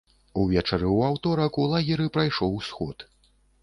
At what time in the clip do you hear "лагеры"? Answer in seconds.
1.77-2.11